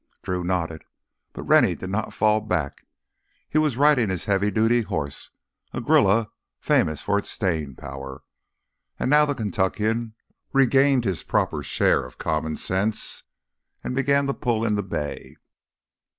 Drew 0.23 0.43
nodded. 0.43 0.83
But 1.31 1.43
Rennie 1.43 1.75
did 1.75 1.91
not 1.91 2.11
fall 2.11 2.41
back. 2.41 2.87
He 3.47 3.59
was 3.59 3.77
riding 3.77 4.09
his 4.09 4.25
heavy 4.25 4.49
duty 4.49 4.81
horse, 4.81 5.29
a 5.73 5.79
grulla 5.79 6.31
famous 6.59 7.03
for 7.03 7.19
its 7.19 7.29
staying 7.29 7.75
power. 7.75 8.23
And 8.97 9.11
now 9.11 9.25
the 9.25 9.35
Kentuckian 9.35 10.15
regained 10.53 11.05
his 11.05 11.21
proper 11.21 11.61
share 11.61 12.03
of 12.03 12.17
common 12.17 12.55
sense 12.55 13.21
and 13.83 13.93
began 13.93 14.25
to 14.25 14.33
pull 14.33 14.65
in 14.65 14.73
the 14.73 14.81
bay. 14.81 15.35